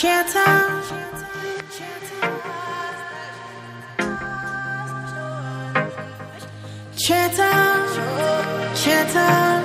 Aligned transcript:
Chantal. 0.00 0.80
Chantal, 6.96 7.80
Chantal, 8.80 9.62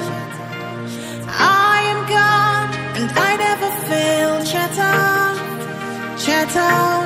I 1.30 1.84
am 1.92 2.02
God 2.16 2.68
and 2.98 3.10
I 3.18 3.32
never 3.46 3.72
fail. 3.88 4.44
Chantal, 4.52 5.36
Chantal, 6.26 7.00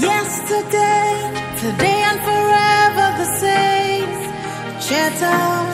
yesterday, 0.00 1.12
today 1.60 2.00
and 2.08 2.20
forever 2.28 3.06
the 3.20 3.28
same. 3.44 4.12
Chantal, 4.86 5.64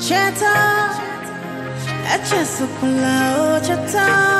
Chantal, 0.00 0.90
a 2.12 2.18
Chesapalo, 2.26 3.64
Chantal 3.64 4.37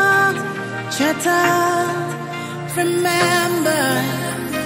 your 0.96 1.12
time. 1.20 2.76
Remember. 2.76 4.57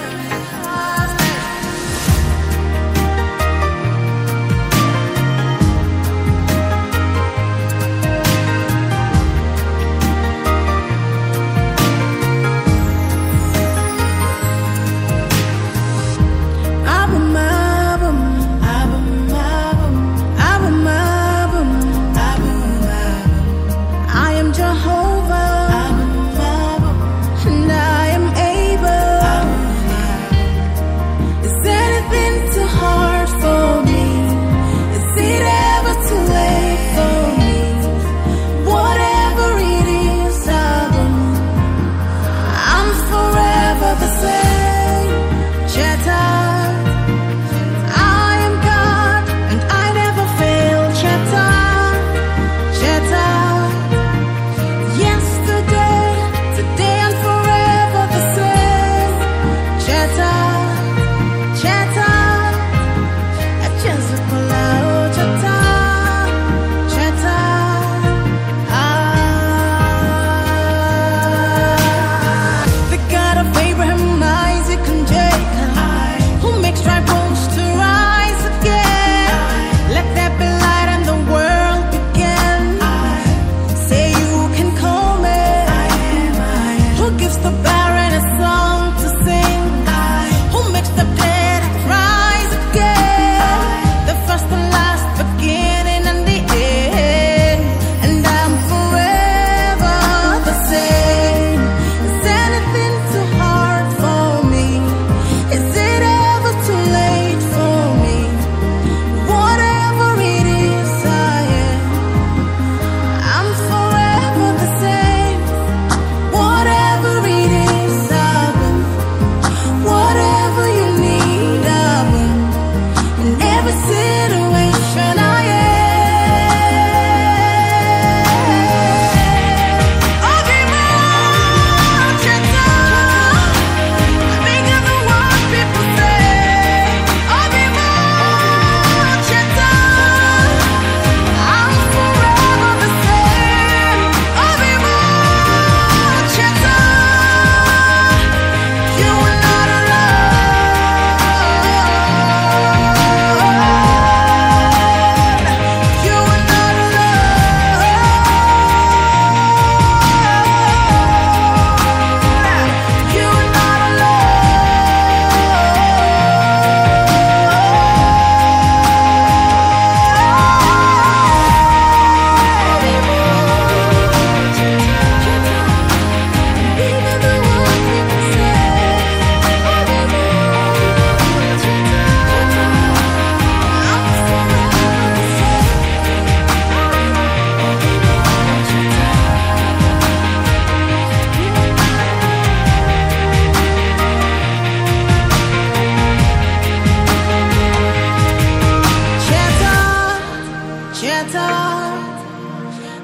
shattered. 201.02 201.98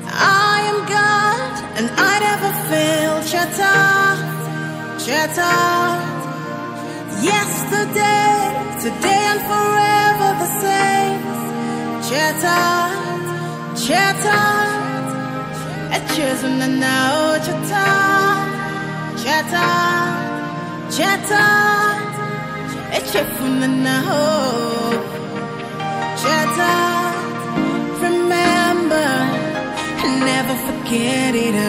I 0.07 0.57
am 0.71 0.79
God, 0.97 1.55
and 1.79 1.87
I 2.11 2.15
never 2.29 2.51
fail. 2.71 3.15
Shattered, 3.31 4.19
shattered. 5.05 5.99
Yesterday, 7.31 8.39
today, 8.85 9.23
and 9.33 9.43
forever 9.51 10.29
the 10.43 10.51
same. 10.65 11.21
Shattered, 12.09 12.97
shattered. 13.85 14.87
A 15.97 15.99
chosen 16.15 16.55
and 16.67 16.79
now 16.79 17.15
shattered, 17.47 18.41
shattered, 19.23 20.13
shattered. 20.97 22.01
A 22.97 23.01
chip 23.11 23.29
from 23.39 23.53
the 23.61 23.69
now. 23.69 24.88
get 30.91 31.35
it 31.35 31.55
out. 31.55 31.68